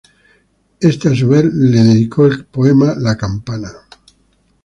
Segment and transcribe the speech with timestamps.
[0.79, 3.71] Este a su vez le dedicó el poema "La campana.